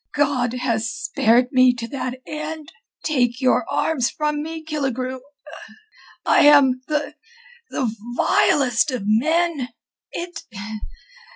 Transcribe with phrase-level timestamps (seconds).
[0.15, 2.71] God has spared me to that end.
[3.03, 5.19] Take your arms from me, Killigrew.
[6.25, 7.13] I am the...
[7.69, 9.69] the vilest of men.
[10.11, 10.41] It...